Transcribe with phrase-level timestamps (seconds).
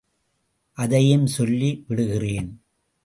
[0.77, 2.49] அதையும் சொல்லி விடுகிறேன்.